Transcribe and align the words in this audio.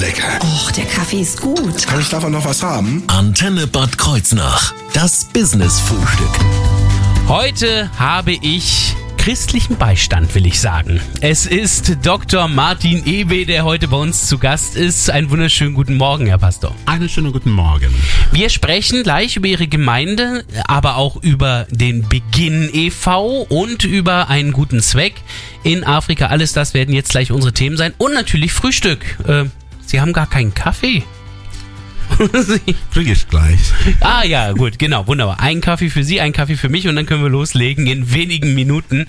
lecker. 0.00 0.38
Och, 0.42 0.72
der 0.72 0.86
Kaffee 0.86 1.20
ist 1.20 1.40
gut. 1.40 1.86
Kann 1.86 2.00
ich 2.00 2.08
davon 2.08 2.32
noch 2.32 2.44
was 2.44 2.62
haben? 2.62 3.04
Antenne 3.06 3.66
Bad 3.66 3.98
Kreuznach. 3.98 4.72
Das 4.94 5.26
Business-Frühstück. 5.26 6.30
Heute 7.28 7.90
habe 7.98 8.32
ich 8.32 8.94
christlichen 9.18 9.76
Beistand, 9.76 10.34
will 10.34 10.46
ich 10.46 10.58
sagen. 10.58 10.98
Es 11.20 11.44
ist 11.44 11.98
Dr. 12.02 12.48
Martin 12.48 13.04
Ebe, 13.04 13.44
der 13.44 13.64
heute 13.64 13.88
bei 13.88 13.98
uns 13.98 14.26
zu 14.26 14.38
Gast 14.38 14.74
ist. 14.74 15.10
Einen 15.10 15.28
wunderschönen 15.28 15.74
guten 15.74 15.96
Morgen, 15.96 16.26
Herr 16.26 16.38
Pastor. 16.38 16.74
Einen 16.86 17.10
schönen 17.10 17.30
guten 17.32 17.50
Morgen. 17.50 17.94
Wir 18.32 18.48
sprechen 18.48 19.02
gleich 19.02 19.36
über 19.36 19.48
Ihre 19.48 19.68
Gemeinde, 19.68 20.46
aber 20.66 20.96
auch 20.96 21.16
über 21.22 21.66
den 21.70 22.08
Beginn 22.08 22.70
e.V. 22.72 23.42
und 23.42 23.84
über 23.84 24.30
einen 24.30 24.52
guten 24.52 24.80
Zweck 24.80 25.16
in 25.62 25.84
Afrika. 25.84 26.28
Alles 26.28 26.54
das 26.54 26.72
werden 26.72 26.94
jetzt 26.94 27.10
gleich 27.10 27.30
unsere 27.30 27.52
Themen 27.52 27.76
sein. 27.76 27.92
Und 27.98 28.14
natürlich 28.14 28.52
Frühstück. 28.52 29.04
Äh, 29.28 29.44
Sie 29.90 30.00
haben 30.00 30.12
gar 30.12 30.30
keinen 30.30 30.54
Kaffee. 30.54 31.02
Kriege 32.92 33.12
ich 33.12 33.26
gleich. 33.26 33.58
Ah 34.00 34.24
ja, 34.24 34.52
gut, 34.52 34.78
genau, 34.78 35.06
wunderbar. 35.08 35.40
Ein 35.40 35.60
Kaffee 35.60 35.90
für 35.90 36.04
Sie, 36.04 36.20
ein 36.20 36.32
Kaffee 36.32 36.56
für 36.56 36.68
mich 36.68 36.86
und 36.86 36.94
dann 36.94 37.06
können 37.06 37.24
wir 37.24 37.28
loslegen 37.28 37.88
in 37.88 38.12
wenigen 38.12 38.54
Minuten. 38.54 39.06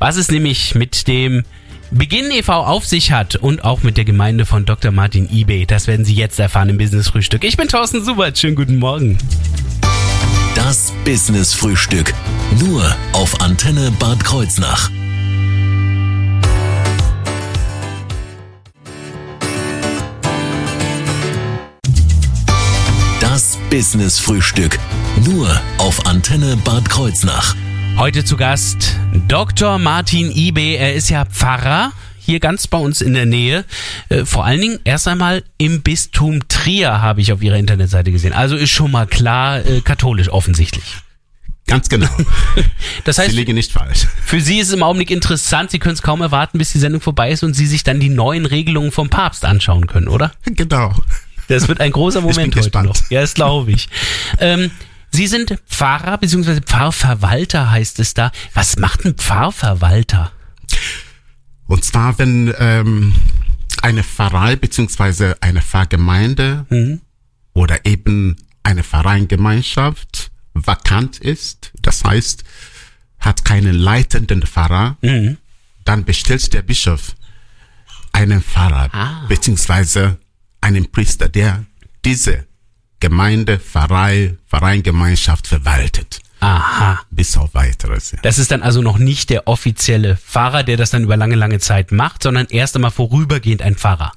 Was 0.00 0.16
es 0.16 0.32
nämlich 0.32 0.74
mit 0.74 1.06
dem 1.06 1.44
Beginn 1.92 2.32
e.V. 2.32 2.52
auf 2.52 2.84
sich 2.84 3.12
hat 3.12 3.36
und 3.36 3.62
auch 3.62 3.84
mit 3.84 3.96
der 3.96 4.04
Gemeinde 4.04 4.44
von 4.44 4.64
Dr. 4.64 4.90
Martin 4.90 5.28
eBay, 5.30 5.66
das 5.66 5.86
werden 5.86 6.04
Sie 6.04 6.14
jetzt 6.14 6.40
erfahren 6.40 6.68
im 6.68 6.78
Business 6.78 7.08
Frühstück. 7.08 7.44
Ich 7.44 7.56
bin 7.56 7.68
Thorsten 7.68 8.04
Subert, 8.04 8.36
schönen 8.36 8.56
guten 8.56 8.78
Morgen. 8.78 9.16
Das 10.56 10.92
Business-Frühstück. 11.04 12.12
Nur 12.58 12.82
auf 13.12 13.40
Antenne 13.40 13.92
Bad 14.00 14.24
Kreuznach. 14.24 14.90
Das 23.20 23.58
Business-Frühstück. 23.70 24.78
Nur 25.24 25.60
auf 25.78 26.06
Antenne 26.06 26.56
Bad 26.64 26.88
Kreuznach. 26.88 27.54
Heute 27.96 28.24
zu 28.24 28.36
Gast 28.36 28.96
Dr. 29.28 29.78
Martin 29.78 30.30
eBay. 30.30 30.76
Er 30.76 30.94
ist 30.94 31.08
ja 31.10 31.24
Pfarrer 31.24 31.92
hier 32.18 32.40
ganz 32.40 32.66
bei 32.66 32.78
uns 32.78 33.00
in 33.00 33.14
der 33.14 33.26
Nähe. 33.26 33.64
Äh, 34.08 34.24
vor 34.24 34.44
allen 34.44 34.60
Dingen 34.60 34.78
erst 34.84 35.08
einmal 35.08 35.44
im 35.58 35.82
Bistum 35.82 36.48
Trier 36.48 37.00
habe 37.02 37.20
ich 37.20 37.32
auf 37.32 37.42
Ihrer 37.42 37.56
Internetseite 37.56 38.10
gesehen. 38.12 38.32
Also 38.32 38.56
ist 38.56 38.70
schon 38.70 38.90
mal 38.90 39.06
klar 39.06 39.64
äh, 39.64 39.80
katholisch 39.80 40.28
offensichtlich. 40.28 40.96
Ganz 41.66 41.88
genau. 41.88 42.08
Das 43.04 43.18
heißt, 43.18 43.30
Sie 43.30 43.36
liegen 43.36 43.54
nicht 43.54 43.72
falsch. 43.72 44.06
für 44.24 44.40
Sie 44.40 44.58
ist 44.58 44.68
es 44.68 44.74
im 44.74 44.82
Augenblick 44.82 45.10
interessant. 45.10 45.70
Sie 45.70 45.78
können 45.78 45.94
es 45.94 46.02
kaum 46.02 46.22
erwarten, 46.22 46.58
bis 46.58 46.72
die 46.72 46.78
Sendung 46.78 47.00
vorbei 47.02 47.30
ist 47.30 47.42
und 47.42 47.54
Sie 47.54 47.66
sich 47.66 47.84
dann 47.84 48.00
die 48.00 48.08
neuen 48.08 48.46
Regelungen 48.46 48.92
vom 48.92 49.10
Papst 49.10 49.44
anschauen 49.44 49.86
können, 49.86 50.08
oder? 50.08 50.32
Genau. 50.44 50.94
Das 51.48 51.68
wird 51.68 51.80
ein 51.80 51.92
großer 51.92 52.20
Moment 52.20 52.54
heute 52.56 52.82
noch. 52.82 52.96
Ja, 53.10 53.20
das 53.20 53.34
glaube 53.34 53.72
ich. 53.72 53.88
Ähm, 54.38 54.70
Sie 55.10 55.26
sind 55.28 55.56
Pfarrer 55.68 56.18
bzw. 56.18 56.60
Pfarrverwalter 56.60 57.70
heißt 57.70 58.00
es 58.00 58.14
da. 58.14 58.32
Was 58.54 58.76
macht 58.78 59.04
ein 59.04 59.14
Pfarrverwalter? 59.14 60.32
Und 61.66 61.84
zwar, 61.84 62.18
wenn 62.18 62.52
ähm, 62.58 63.14
eine 63.82 64.02
Pfarrei 64.02 64.56
beziehungsweise 64.56 65.36
eine 65.40 65.62
Pfarrgemeinde 65.62 66.66
Mhm. 66.68 67.00
oder 67.52 67.84
eben 67.86 68.36
eine 68.64 68.82
Pfarreiengemeinschaft 68.82 70.30
vakant 70.54 71.18
ist, 71.18 71.72
das 71.80 72.02
heißt, 72.04 72.44
hat 73.20 73.44
keinen 73.44 73.74
leitenden 73.74 74.42
Pfarrer, 74.42 74.96
Mhm. 75.00 75.36
dann 75.84 76.04
bestellt 76.04 76.52
der 76.54 76.62
Bischof 76.62 77.14
einen 78.12 78.42
Pfarrer 78.42 78.88
Ah. 78.92 79.24
beziehungsweise 79.28 80.18
einen 80.64 80.90
Priester, 80.90 81.28
der 81.28 81.64
diese 82.04 82.46
Gemeinde, 82.98 83.58
Pfarrei, 83.58 84.36
Pfarreiengemeinschaft 84.48 85.46
verwaltet. 85.46 86.20
Aha. 86.40 87.00
Bis 87.10 87.36
auf 87.36 87.54
weiteres. 87.54 88.12
Ja. 88.12 88.18
Das 88.22 88.38
ist 88.38 88.50
dann 88.50 88.62
also 88.62 88.80
noch 88.82 88.98
nicht 88.98 89.30
der 89.30 89.46
offizielle 89.46 90.16
Pfarrer, 90.16 90.62
der 90.62 90.76
das 90.76 90.90
dann 90.90 91.04
über 91.04 91.16
lange, 91.16 91.36
lange 91.36 91.58
Zeit 91.58 91.92
macht, 91.92 92.22
sondern 92.22 92.46
erst 92.48 92.74
einmal 92.76 92.90
vorübergehend 92.90 93.62
ein 93.62 93.76
Pfarrer. 93.76 94.12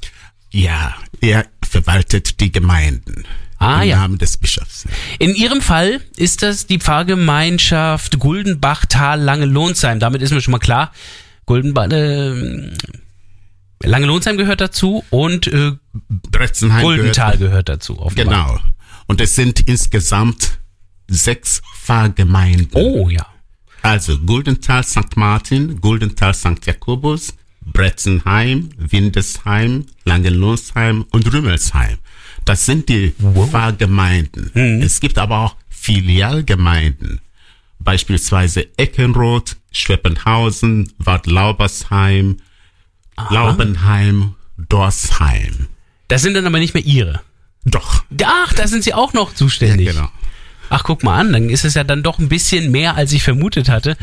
Ja, 0.52 0.96
er 1.22 1.46
verwaltet 1.70 2.40
die 2.40 2.52
Gemeinden. 2.52 3.26
Ah, 3.60 3.82
im 3.82 3.90
ja. 3.90 3.98
Namen 3.98 4.18
des 4.18 4.38
Bischofs. 4.38 4.86
In 5.20 5.36
Ihrem 5.36 5.62
Fall 5.62 6.00
ist 6.16 6.44
das 6.44 6.68
die 6.68 6.80
Pfarrgemeinschaft 6.80 8.20
Guldenbachtal 8.20 9.20
Lange-Lohnsheim. 9.20 10.00
Damit 10.00 10.22
ist 10.22 10.32
mir 10.32 10.42
schon 10.42 10.54
mal 10.54 10.60
klar, 10.60 10.94
Guldenbach, 11.46 11.90
äh, 11.90 12.72
Lange-Lohnsheim 13.84 14.38
gehört 14.38 14.62
dazu 14.62 15.04
und 15.10 15.48
äh, 15.48 15.74
Bretzenheim 16.32 16.82
Guldental 16.84 17.38
gehört. 17.38 17.40
gehört 17.40 17.70
dazu. 17.70 18.00
offenbar. 18.00 18.26
Genau. 18.26 18.60
Und 19.08 19.22
es 19.22 19.36
sind 19.36 19.62
insgesamt 19.62 20.60
sechs 21.08 21.62
Pfarrgemeinden. 21.82 22.70
Oh 22.74 23.10
ja. 23.10 23.26
Also 23.82 24.18
Guldental 24.20 24.84
St. 24.84 25.16
Martin, 25.16 25.80
Guldental 25.80 26.34
St. 26.34 26.66
Jakobus, 26.66 27.34
Bretzenheim, 27.62 28.70
Windesheim, 28.78 29.86
Langenlohnsheim 30.04 31.06
und 31.12 31.32
Rümmelsheim. 31.32 31.98
Das 32.46 32.66
sind 32.66 32.90
die 32.90 33.14
Pfarrgemeinden. 33.50 34.82
Es 34.82 35.00
gibt 35.00 35.18
aber 35.18 35.40
auch 35.40 35.56
Filialgemeinden. 35.70 37.22
Beispielsweise 37.80 38.68
Eckenroth, 38.78 39.58
Schweppenhausen, 39.72 40.92
Wadlaubersheim, 43.18 43.58
Laubenheim, 43.58 44.36
Dorsheim. 44.58 45.68
Das 46.08 46.22
sind 46.22 46.36
dann 46.36 46.46
aber 46.46 46.60
nicht 46.60 46.74
mehr 46.74 46.86
Ihre. 46.86 47.22
Doch. 47.66 48.04
Ach, 48.24 48.54
da 48.54 48.68
sind 48.68 48.84
Sie 48.84 48.94
auch 48.94 49.14
noch 49.14 49.34
zuständig. 49.34 49.90
Genau. 49.90 50.10
Ach, 50.70 50.84
guck 50.84 51.04
mal 51.04 51.20
an, 51.20 51.34
dann 51.34 51.50
ist 51.50 51.66
es 51.66 51.74
ja 51.74 51.84
dann 51.84 52.04
doch 52.04 52.20
ein 52.20 52.30
bisschen 52.30 52.72
mehr, 52.72 52.96
als 52.96 53.12
ich 53.14 53.24
vermutet 53.24 53.70
hatte. 53.70 53.96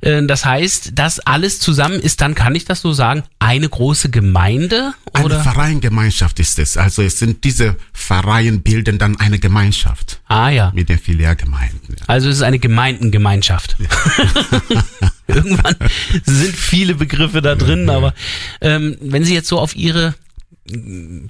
Äh, 0.00 0.22
Das 0.26 0.44
heißt, 0.44 0.92
das 0.94 1.20
alles 1.20 1.60
zusammen 1.60 2.00
ist 2.00 2.20
dann, 2.20 2.34
kann 2.34 2.54
ich 2.54 2.64
das 2.64 2.80
so 2.80 2.92
sagen, 2.92 3.22
eine 3.38 3.68
große 3.68 4.10
Gemeinde? 4.10 4.92
Eine 5.12 5.24
Oder? 5.26 5.40
Pfarreiengemeinschaft 5.40 6.38
ist 6.40 6.58
es. 6.58 6.76
Also 6.76 7.02
es 7.02 7.18
sind 7.18 7.44
diese 7.44 7.76
Pfarreien 7.94 8.62
bilden 8.62 8.98
dann 8.98 9.18
eine 9.18 9.38
Gemeinschaft 9.38 10.20
Ah 10.28 10.48
ja. 10.50 10.72
mit 10.74 10.88
den 10.88 10.98
Filialgemeinden. 10.98 11.96
Ja. 11.98 12.04
Also 12.06 12.28
es 12.28 12.36
ist 12.36 12.42
eine 12.42 12.58
Gemeindengemeinschaft. 12.58 13.76
Irgendwann 15.26 15.76
sind 16.24 16.56
viele 16.56 16.94
Begriffe 16.94 17.42
da 17.42 17.54
drin, 17.54 17.90
aber 17.90 18.14
ähm, 18.60 18.96
wenn 19.00 19.24
Sie 19.24 19.34
jetzt 19.34 19.48
so 19.48 19.58
auf 19.58 19.76
Ihre 19.76 20.14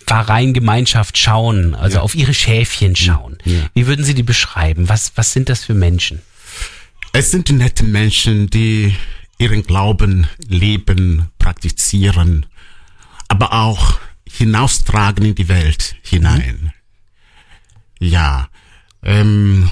Pfarreiengemeinschaft 0.06 1.16
schauen, 1.19 1.75
also 1.75 1.97
Ja. 1.99 2.03
auf 2.03 2.15
Ihre 2.15 2.34
Schäfchen 2.34 2.97
schauen, 2.97 3.38
Ja. 3.44 3.69
wie 3.75 3.87
würden 3.87 4.04
Sie 4.04 4.15
die 4.15 4.22
beschreiben? 4.22 4.88
Was, 4.88 5.12
was 5.16 5.32
sind 5.32 5.49
das 5.49 5.65
für 5.65 5.75
Menschen? 5.75 6.21
Es 7.12 7.31
sind 7.31 7.50
nette 7.50 7.84
Menschen, 7.84 8.48
die 8.50 8.94
ihren 9.38 9.62
Glauben 9.62 10.27
leben, 10.47 11.28
praktizieren, 11.38 12.47
aber 13.28 13.53
auch 13.53 13.98
hinaustragen 14.28 15.25
in 15.25 15.34
die 15.34 15.48
Welt 15.48 15.97
hinein. 16.03 16.72
Ja, 18.00 18.48
ähm, 19.03 19.71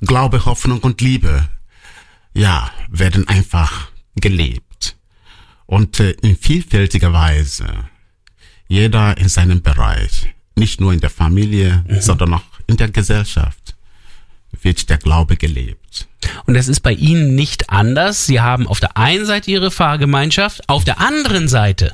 Glaube, 0.00 0.44
Hoffnung 0.44 0.80
und 0.80 1.00
Liebe, 1.00 1.48
ja, 2.34 2.70
werden 2.90 3.26
einfach 3.28 3.88
gelebt. 4.16 4.96
Und 5.66 6.00
äh, 6.00 6.10
in 6.22 6.36
vielfältiger 6.36 7.12
Weise. 7.12 7.66
Jeder 8.68 9.16
in 9.16 9.28
seinem 9.28 9.62
Bereich. 9.62 10.34
Nicht 10.56 10.80
nur 10.80 10.92
in 10.92 11.00
der 11.00 11.10
Familie, 11.10 11.84
sondern 12.00 12.34
auch 12.34 12.42
in 12.66 12.76
der 12.76 12.90
Gesellschaft 12.90 13.74
wird 14.62 14.88
der 14.88 14.98
Glaube 14.98 15.36
gelebt. 15.36 16.08
Und 16.46 16.54
das 16.54 16.68
ist 16.68 16.80
bei 16.80 16.92
Ihnen 16.92 17.34
nicht 17.34 17.70
anders. 17.70 18.26
Sie 18.26 18.40
haben 18.40 18.66
auf 18.66 18.80
der 18.80 18.96
einen 18.96 19.26
Seite 19.26 19.50
Ihre 19.50 19.70
Pfarrgemeinschaft, 19.70 20.68
auf 20.68 20.84
der 20.84 21.00
anderen 21.00 21.48
Seite 21.48 21.92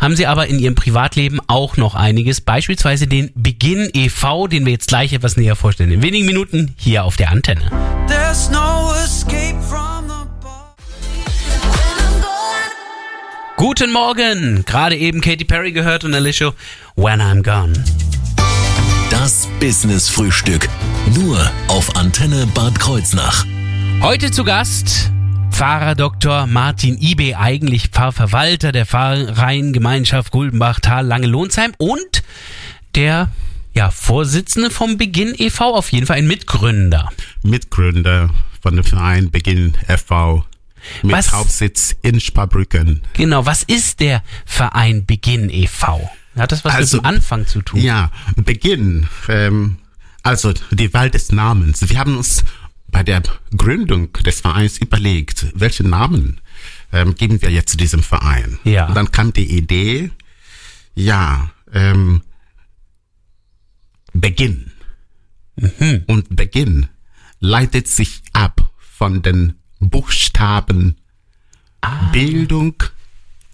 haben 0.00 0.16
Sie 0.16 0.26
aber 0.26 0.48
in 0.48 0.58
Ihrem 0.58 0.74
Privatleben 0.74 1.38
auch 1.46 1.76
noch 1.76 1.94
einiges, 1.94 2.40
beispielsweise 2.40 3.06
den 3.06 3.30
Beginn 3.34 3.88
e.V., 3.92 4.48
den 4.48 4.64
wir 4.66 4.72
jetzt 4.72 4.88
gleich 4.88 5.12
etwas 5.12 5.36
näher 5.36 5.54
vorstellen. 5.54 5.92
In 5.92 6.02
wenigen 6.02 6.26
Minuten 6.26 6.74
hier 6.76 7.04
auf 7.04 7.16
der 7.16 7.30
Antenne. 7.30 7.70
Guten 13.58 13.92
Morgen! 13.92 14.64
Gerade 14.66 14.94
eben 14.94 15.20
Katy 15.20 15.44
Perry 15.44 15.72
gehört 15.72 16.04
und 16.04 16.14
Alicia 16.14 16.52
When 16.94 17.20
I'm 17.20 17.42
Gone. 17.42 17.72
Das 19.10 19.48
Business-Frühstück. 19.58 20.68
Nur 21.16 21.50
auf 21.66 21.96
Antenne 21.96 22.46
Bad 22.54 22.78
Kreuznach. 22.78 23.44
Heute 24.00 24.30
zu 24.30 24.44
Gast 24.44 25.10
Pfarrer 25.50 25.96
Dr. 25.96 26.46
Martin 26.46 26.98
Ibe, 27.00 27.36
eigentlich 27.36 27.88
Pfarrverwalter 27.88 28.70
der 28.70 28.86
Pfarreiengemeinschaft 28.86 30.30
Guldenbach-Tal 30.30 31.04
Lange-Lohnsheim 31.04 31.72
und 31.78 32.22
der 32.94 33.28
ja, 33.74 33.90
Vorsitzende 33.90 34.70
vom 34.70 34.98
Beginn 34.98 35.34
e.V., 35.36 35.74
auf 35.74 35.90
jeden 35.90 36.06
Fall 36.06 36.18
ein 36.18 36.28
Mitgründer. 36.28 37.08
Mitgründer 37.42 38.30
von 38.62 38.76
dem 38.76 38.84
Verein 38.84 39.32
Beginn 39.32 39.74
FV 39.88 40.44
mit 41.02 41.12
Was- 41.12 41.32
Hauptsitz 41.32 41.94
in 42.02 42.20
Sparbrücken. 42.20 43.02
Genau, 43.14 43.44
was 43.46 43.62
ist 43.62 44.00
der 44.00 44.22
Verein 44.46 45.06
Beginn 45.06 45.50
e.V.? 45.50 46.10
Hat 46.36 46.52
das 46.52 46.64
was 46.64 46.74
Also- 46.74 46.96
mit 46.98 47.04
dem 47.04 47.08
Anfang 47.08 47.46
zu 47.46 47.62
tun? 47.62 47.80
Ja, 47.80 48.10
Beginn. 48.36 49.08
Ähm, 49.28 49.78
also 50.22 50.52
die 50.70 50.92
Wahl 50.94 51.10
des 51.10 51.32
Namens. 51.32 51.88
Wir 51.88 51.98
haben 51.98 52.16
uns 52.16 52.44
bei 52.90 53.02
der 53.02 53.22
Gründung 53.56 54.12
des 54.14 54.40
Vereins 54.40 54.78
überlegt, 54.78 55.46
welchen 55.54 55.90
Namen 55.90 56.40
ähm, 56.92 57.14
geben 57.14 57.42
wir 57.42 57.50
jetzt 57.50 57.78
diesem 57.80 58.02
Verein. 58.02 58.58
Ja. 58.64 58.86
Und 58.86 58.94
dann 58.94 59.10
kam 59.12 59.32
die 59.32 59.56
Idee, 59.56 60.10
ja, 60.94 61.50
ähm, 61.72 62.22
Beginn. 64.12 64.72
Und 66.06 66.34
Beginn 66.34 66.86
leitet 67.40 67.88
sich 67.88 68.22
ab 68.32 68.70
von 68.78 69.22
den 69.22 69.57
Buchstaben 69.80 70.96
Bildung, 72.12 72.74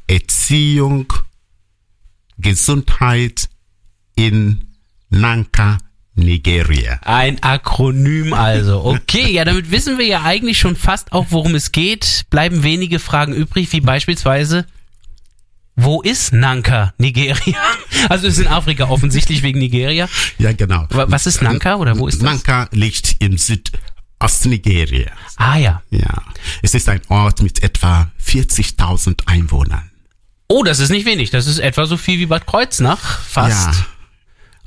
Erziehung, 0.06 1.12
Gesundheit 2.38 3.48
in 4.16 4.68
Nanka, 5.10 5.78
Nigeria. 6.14 7.00
Ein 7.02 7.42
Akronym 7.42 8.32
also. 8.32 8.84
Okay, 8.84 9.30
ja, 9.32 9.44
damit 9.44 9.70
wissen 9.70 9.98
wir 9.98 10.06
ja 10.06 10.22
eigentlich 10.22 10.58
schon 10.58 10.76
fast 10.76 11.12
auch, 11.12 11.26
worum 11.30 11.54
es 11.54 11.72
geht. 11.72 12.24
Bleiben 12.30 12.62
wenige 12.62 12.98
Fragen 12.98 13.32
übrig, 13.34 13.72
wie 13.72 13.80
beispielsweise, 13.80 14.66
wo 15.76 16.02
ist 16.02 16.32
Nanka, 16.32 16.94
Nigeria? 16.98 17.56
Also 18.10 18.26
es 18.26 18.34
ist 18.34 18.40
in 18.46 18.48
Afrika 18.52 18.90
offensichtlich 18.90 19.42
wegen 19.42 19.58
Nigeria. 19.58 20.10
Ja, 20.38 20.52
genau. 20.52 20.86
Wa- 20.90 21.06
Was 21.08 21.26
ist 21.26 21.40
Nanka 21.40 21.76
oder 21.76 21.98
wo 21.98 22.06
ist 22.06 22.18
das? 22.18 22.24
Nanka 22.24 22.68
liegt 22.70 23.16
im 23.20 23.38
Südost-Nigeria. 24.20 25.10
Ah 25.36 25.56
ja. 25.56 25.82
Ja. 25.90 26.22
Es 26.62 26.74
ist 26.74 26.88
ein 26.88 27.00
Ort 27.08 27.42
mit 27.42 27.62
etwa 27.62 28.10
40.000 28.24 29.26
Einwohnern. 29.26 29.90
Oh, 30.48 30.62
das 30.62 30.78
ist 30.78 30.90
nicht 30.90 31.06
wenig. 31.06 31.30
Das 31.30 31.46
ist 31.46 31.58
etwa 31.58 31.86
so 31.86 31.96
viel 31.96 32.18
wie 32.18 32.26
Bad 32.26 32.46
Kreuznach, 32.46 33.20
fast. 33.20 33.74
Ja. 33.74 33.86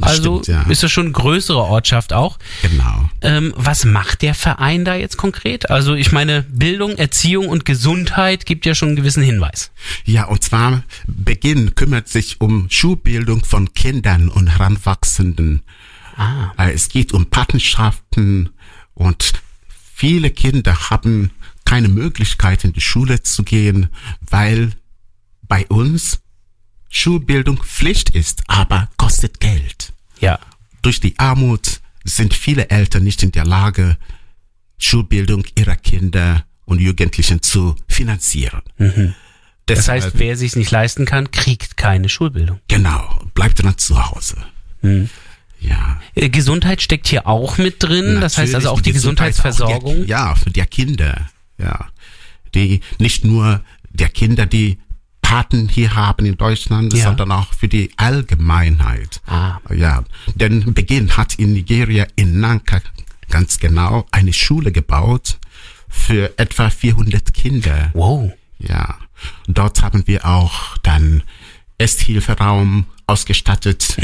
also 0.02 0.42
stimmt, 0.42 0.48
ja. 0.48 0.70
ist 0.70 0.84
das 0.84 0.92
schon 0.92 1.06
eine 1.06 1.14
größere 1.14 1.60
Ortschaft 1.60 2.14
auch. 2.14 2.38
Genau. 2.62 3.10
Ähm, 3.22 3.54
was 3.56 3.86
macht 3.86 4.22
der 4.22 4.34
Verein 4.34 4.86
da 4.86 4.96
jetzt 4.96 5.18
konkret? 5.18 5.70
Also 5.70 5.94
ich 5.94 6.12
meine, 6.12 6.44
Bildung, 6.44 6.98
Erziehung 6.98 7.48
und 7.48 7.64
Gesundheit 7.66 8.46
gibt 8.46 8.66
ja 8.66 8.76
schon 8.76 8.90
einen 8.90 8.96
gewissen 8.96 9.24
Hinweis. 9.24 9.72
Ja, 10.04 10.26
und 10.26 10.44
zwar 10.44 10.84
Beginn 11.06 11.76
kümmert 11.76 12.08
sich 12.10 12.42
um 12.42 12.68
Schulbildung 12.70 13.46
von 13.46 13.74
Kindern 13.74 14.30
und 14.30 14.48
Heranwachsenden. 14.48 15.62
Ah. 16.18 16.52
Äh, 16.58 16.74
Es 16.74 16.90
geht 16.90 17.14
um 17.14 17.28
Patenschaften 17.28 18.50
und 18.98 19.34
viele 19.94 20.32
Kinder 20.32 20.90
haben 20.90 21.32
keine 21.66 21.88
Möglichkeit 21.88 22.64
in 22.64 22.74
die 22.74 22.82
Schule 22.82 23.22
zu 23.22 23.44
gehen, 23.44 23.90
weil 24.22 24.72
bei 25.44 25.68
uns 25.68 26.20
Schulbildung 26.90 27.62
Pflicht 27.64 28.10
ist, 28.10 28.44
aber 28.48 28.90
kostet 28.98 29.40
Geld. 29.40 29.94
Ja. 30.20 30.40
Durch 30.82 31.00
die 31.00 31.18
Armut 31.20 31.82
sind 32.04 32.34
viele 32.34 32.70
Eltern 32.70 33.04
nicht 33.04 33.22
in 33.22 33.32
der 33.32 33.46
Lage, 33.46 33.98
Schulbildung 34.80 35.44
ihrer 35.56 35.76
Kinder 35.76 36.46
und 36.66 36.80
Jugendlichen 36.80 37.42
zu 37.42 37.76
finanzieren. 37.88 38.62
Mhm. 38.78 39.14
Das 39.68 39.90
heißt, 39.90 40.12
wer 40.14 40.38
sich 40.38 40.56
nicht 40.56 40.72
leisten 40.72 41.06
kann, 41.06 41.30
kriegt 41.32 41.76
keine 41.78 42.08
Schulbildung. 42.08 42.62
Genau, 42.68 43.22
bleibt 43.34 43.60
dann 43.64 43.78
zu 43.78 44.10
Hause. 44.10 44.38
Mhm. 44.82 45.10
Ja. 45.60 46.00
Äh, 46.16 46.30
Gesundheit 46.30 46.82
steckt 46.82 47.08
hier 47.08 47.28
auch 47.28 47.58
mit 47.58 47.82
drin. 47.84 48.20
Das 48.22 48.38
heißt 48.38 48.56
also 48.56 48.70
auch 48.70 48.82
die 48.82 48.92
Gesundheit 48.92 49.36
Gesundheitsversorgung. 49.36 49.94
Auch 49.94 49.98
der, 49.98 50.06
ja, 50.06 50.36
für 50.36 50.50
die 50.50 50.62
Kinder. 50.62 51.30
Ja. 51.58 51.88
Die, 52.56 52.82
nicht 53.00 53.26
nur 53.26 53.62
der 53.90 54.10
Kinder, 54.10 54.46
die 54.46 54.78
Paten 55.22 55.68
hier 55.68 55.96
haben 55.96 56.26
in 56.26 56.38
Deutschland, 56.38 56.94
Ja. 56.94 57.06
sondern 57.06 57.32
auch 57.32 57.54
für 57.54 57.68
die 57.68 57.92
Allgemeinheit. 57.98 59.22
Ah. 59.26 59.60
Ja. 59.74 60.04
Denn 60.36 60.74
Beginn 60.74 61.18
hat 61.18 61.36
in 61.36 61.54
Nigeria, 61.54 62.08
in 62.16 62.40
Nanka, 62.40 62.82
ganz 63.30 63.60
genau, 63.60 64.06
eine 64.12 64.32
Schule 64.32 64.72
gebaut 64.72 65.38
für 65.90 66.38
etwa 66.38 66.70
400 66.70 67.34
Kinder. 67.34 67.90
Wow. 67.94 68.32
Ja, 68.60 68.98
dort 69.48 69.82
haben 69.82 70.04
wir 70.08 70.26
auch 70.26 70.78
dann 70.78 71.24
Esthilferaum 71.78 72.86
ausgestattet, 73.06 73.98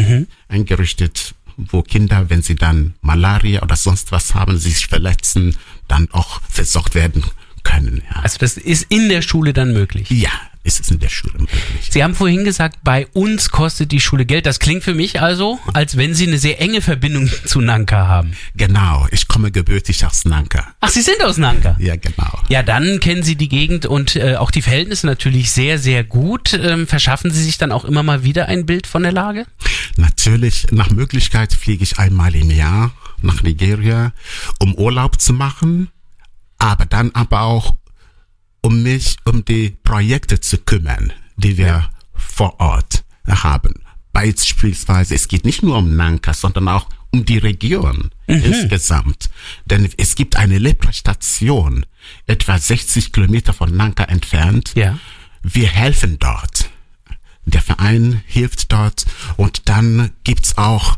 eingerichtet, 0.48 1.36
wo 1.58 1.82
Kinder, 1.82 2.30
wenn 2.30 2.42
sie 2.42 2.56
dann 2.56 2.94
Malaria 3.02 3.62
oder 3.62 3.76
sonst 3.76 4.12
was 4.12 4.34
haben, 4.36 4.58
sich 4.58 4.88
verletzen, 4.88 5.58
dann 5.88 6.10
auch 6.12 6.42
versorgt 6.50 6.96
werden 6.96 7.24
können. 7.64 8.02
Ja, 8.10 8.22
Also 8.24 8.38
das 8.40 8.58
ist 8.58 8.86
in 8.90 9.10
der 9.10 9.22
Schule 9.22 9.54
dann 9.54 9.74
möglich. 9.74 10.10
ja 10.10 10.32
ist 10.64 10.80
es 10.80 10.90
in 10.92 11.00
der 11.00 11.10
Schule 11.10 11.34
möglich. 11.40 11.90
Sie 11.90 12.04
haben 12.04 12.16
vorhin 12.16 12.44
gesagt, 12.46 12.80
bei 12.84 13.08
uns 13.14 13.50
kostet 13.50 13.92
die 13.92 14.00
Schule 14.00 14.26
Geld. 14.26 14.46
Das 14.46 14.60
klingt 14.60 14.84
für 14.84 14.94
mich 14.94 15.22
also, 15.22 15.60
als 15.74 15.98
wenn 15.98 16.14
Sie 16.14 16.28
eine 16.28 16.38
sehr 16.38 16.62
enge 16.62 16.82
Verbindung 16.82 17.30
zu 17.46 17.60
Nanka 17.60 18.08
haben. 18.08 18.34
Genau, 18.56 19.06
ich 19.12 19.28
komme 19.28 19.52
gebürtig 19.52 20.06
aus 20.06 20.26
Nanka. 20.26 20.74
Ach, 20.80 20.90
Sie 20.90 21.02
sind 21.02 21.22
aus 21.24 21.38
Nanka. 21.38 21.76
Ja, 21.80 21.96
genau. 21.96 22.40
Ja, 22.50 22.64
dann 22.64 23.00
kennen 23.00 23.24
Sie 23.24 23.36
die 23.36 23.50
Gegend 23.50 23.86
und 23.86 24.16
äh, 24.16 24.38
auch 24.38 24.52
die 24.52 24.62
Verhältnisse 24.62 25.06
natürlich 25.06 25.52
sehr, 25.52 25.78
sehr 25.80 26.04
gut. 26.04 26.54
Ähm, 26.54 26.88
verschaffen 26.88 27.32
Sie 27.32 27.44
sich 27.44 27.58
dann 27.58 27.72
auch 27.72 27.86
immer 27.86 28.04
mal 28.04 28.24
wieder 28.24 28.48
ein 28.48 28.66
Bild 28.66 28.88
von 28.88 29.04
der 29.04 29.12
Lage? 29.12 29.46
Natürlich, 29.98 30.68
nach 30.72 30.90
Möglichkeit 30.90 31.54
fliege 31.54 31.84
ich 31.84 32.00
einmal 32.00 32.36
im 32.36 32.50
Jahr 32.50 32.92
nach 33.22 33.42
Nigeria, 33.44 34.14
um 34.60 34.76
Urlaub 34.76 35.20
zu 35.20 35.34
machen, 35.34 35.90
aber 36.58 36.86
dann 36.86 37.12
aber 37.14 37.42
auch, 37.42 37.76
um 38.64 38.82
mich 38.82 39.18
um 39.26 39.46
die 39.46 39.78
Projekte 39.84 40.40
zu 40.40 40.58
kümmern, 40.58 41.14
die 41.36 41.58
wir 41.58 41.90
vor 42.16 42.60
Ort 42.60 43.04
haben. 43.28 43.76
Beispielsweise, 44.14 45.14
es 45.16 45.28
geht 45.28 45.46
nicht 45.46 45.62
nur 45.64 45.78
um 45.78 45.96
Nanka, 45.96 46.34
sondern 46.34 46.68
auch 46.68 46.88
um 47.12 47.26
die 47.26 47.38
Region 47.38 48.10
insgesamt. 48.26 49.30
Denn 49.66 49.88
es 49.98 50.16
gibt 50.16 50.36
eine 50.36 50.58
Lepra-Station, 50.58 51.86
etwa 52.26 52.58
60 52.58 53.12
Kilometer 53.12 53.54
von 53.54 53.76
Nanka 53.76 54.06
entfernt. 54.06 54.74
Ja. 54.76 54.98
Wir 55.44 55.68
helfen 55.68 56.18
dort. 56.20 56.70
Der 57.46 57.62
Verein 57.62 58.24
hilft 58.26 58.72
dort 58.72 59.06
und 59.36 59.68
dann 59.68 60.12
gibt's 60.24 60.58
auch 60.58 60.98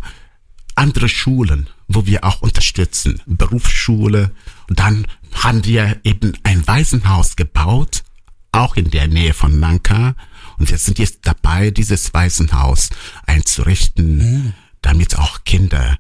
andere 0.75 1.09
Schulen, 1.09 1.69
wo 1.87 2.05
wir 2.05 2.23
auch 2.23 2.41
unterstützen. 2.41 3.21
Berufsschule. 3.25 4.31
Und 4.69 4.79
dann 4.79 5.05
haben 5.33 5.65
wir 5.65 5.99
eben 6.03 6.33
ein 6.43 6.65
Waisenhaus 6.67 7.35
gebaut, 7.35 8.03
auch 8.51 8.75
in 8.75 8.89
der 8.89 9.07
Nähe 9.07 9.33
von 9.33 9.59
Nanka. 9.59 10.15
Und 10.57 10.69
wir 10.69 10.77
sind 10.77 10.99
jetzt 10.99 11.19
dabei, 11.23 11.71
dieses 11.71 12.13
Waisenhaus 12.13 12.89
einzurichten, 13.25 14.53
damit 14.81 15.17
auch 15.17 15.43
Kinder 15.43 15.97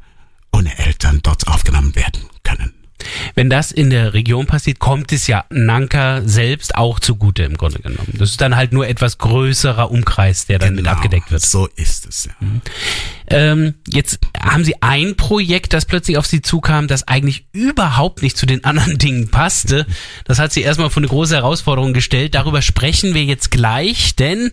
ohne 0.51 0.77
Eltern 0.77 1.19
dort 1.21 1.47
aufgenommen 1.47 1.95
werden 1.95 2.21
können. 2.43 2.84
Wenn 3.35 3.49
das 3.49 3.71
in 3.71 3.89
der 3.89 4.13
Region 4.13 4.45
passiert, 4.45 4.79
kommt 4.79 5.11
es 5.11 5.27
ja 5.27 5.45
Nanka 5.49 6.21
selbst 6.25 6.75
auch 6.75 6.99
zugute 6.99 7.43
im 7.43 7.57
Grunde 7.57 7.79
genommen. 7.79 8.13
Das 8.13 8.31
ist 8.31 8.41
dann 8.41 8.55
halt 8.55 8.71
nur 8.71 8.87
etwas 8.87 9.17
größerer 9.17 9.91
Umkreis, 9.91 10.45
der 10.45 10.59
dann 10.59 10.75
mit 10.75 10.87
abgedeckt 10.87 11.31
wird. 11.31 11.41
So 11.41 11.67
ist 11.75 12.07
es, 12.07 12.25
ja. 12.25 12.33
Ähm, 13.27 13.75
jetzt 13.87 14.19
haben 14.39 14.63
Sie 14.63 14.81
ein 14.81 15.15
Projekt, 15.15 15.73
das 15.73 15.85
plötzlich 15.85 16.17
auf 16.17 16.25
Sie 16.25 16.41
zukam, 16.41 16.87
das 16.87 17.07
eigentlich 17.07 17.47
überhaupt 17.51 18.21
nicht 18.21 18.37
zu 18.37 18.45
den 18.45 18.63
anderen 18.63 18.97
Dingen 18.97 19.29
passte. 19.29 19.85
Das 20.25 20.39
hat 20.39 20.53
Sie 20.53 20.61
erstmal 20.61 20.89
vor 20.89 21.01
eine 21.01 21.07
große 21.07 21.35
Herausforderung 21.35 21.93
gestellt. 21.93 22.35
Darüber 22.35 22.61
sprechen 22.61 23.13
wir 23.13 23.23
jetzt 23.23 23.51
gleich, 23.51 24.15
denn 24.15 24.51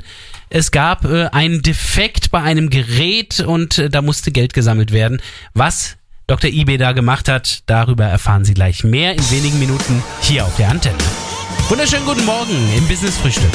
es 0.50 0.70
gab 0.70 1.04
äh, 1.04 1.26
einen 1.26 1.62
Defekt 1.62 2.30
bei 2.30 2.42
einem 2.42 2.70
Gerät 2.70 3.40
und 3.40 3.78
äh, 3.78 3.88
da 3.88 4.02
musste 4.02 4.32
Geld 4.32 4.52
gesammelt 4.52 4.92
werden. 4.92 5.22
Was 5.54 5.96
Dr. 6.32 6.50
Ibe 6.50 6.78
da 6.78 6.92
gemacht 6.92 7.28
hat, 7.28 7.60
darüber 7.66 8.06
erfahren 8.06 8.46
Sie 8.46 8.54
gleich 8.54 8.84
mehr 8.84 9.12
in 9.12 9.30
wenigen 9.30 9.58
Minuten 9.58 10.02
hier 10.22 10.46
auf 10.46 10.56
der 10.56 10.70
Antenne. 10.70 10.96
Wunderschönen 11.68 12.06
guten 12.06 12.24
Morgen 12.24 12.56
im 12.74 12.88
Business 12.88 13.18
Frühstück. 13.18 13.50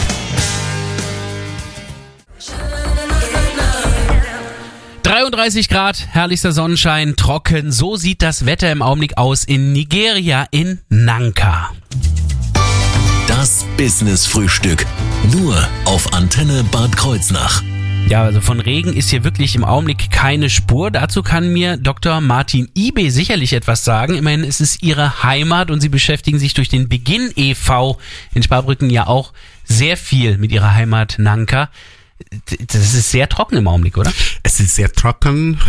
...33 5.02 5.70
Grad, 5.70 6.06
herrlichster 6.12 6.52
Sonnenschein, 6.52 7.16
trocken. 7.16 7.72
So 7.72 7.96
sieht 7.96 8.22
das 8.22 8.46
Wetter 8.46 8.72
im 8.72 8.84
Augenblick 8.84 9.18
aus 9.18 9.44
in 9.44 9.74
Nigeria, 9.74 10.46
in 10.52 10.80
Nanka. 10.88 11.72
Das 13.28 13.66
Business 13.78 14.28
Frühstück. 14.28 14.86
Nur 15.32 15.68
auf 15.86 16.14
Antenne 16.14 16.64
Bad 16.66 16.96
Kreuznach. 16.96 17.64
Ja, 18.08 18.24
also 18.24 18.40
von 18.40 18.62
Regen 18.62 18.94
ist 18.94 19.10
hier 19.10 19.26
wirklich 19.26 19.56
im 19.56 19.66
Augenblick 19.66 20.10
keine 20.12 20.50
Spur. 20.50 20.92
Dazu 20.92 21.24
kann 21.24 21.52
mir 21.52 21.76
Dr. 21.76 22.22
Martin 22.22 22.70
Ibe 22.74 23.12
sicherlich 23.12 23.52
etwas 23.52 23.84
sagen. 23.84 24.16
Immerhin 24.16 24.46
ist 24.46 24.62
es 24.62 24.82
Ihre 24.82 25.24
Heimat 25.24 25.72
und 25.72 25.82
Sie 25.82 25.90
beschäftigen 25.90 26.40
sich 26.40 26.54
durch 26.54 26.70
den 26.70 26.88
Beginn 26.88 27.32
e.V. 27.36 27.98
in 28.34 28.44
Sparbrücken 28.44 28.90
ja 28.90 29.08
auch 29.08 29.34
sehr 29.66 29.98
viel 29.98 30.38
mit 30.38 30.54
Ihrer 30.54 30.74
Heimat 30.74 31.16
Nanka. 31.20 31.70
Das 32.68 32.94
ist 32.94 33.12
sehr 33.12 33.28
trocken 33.28 33.58
im 33.58 33.68
Augenblick, 33.68 33.98
oder? 33.98 34.12
Es 34.42 34.62
ist 34.62 34.76
sehr 34.76 34.92
trocken. 34.92 35.60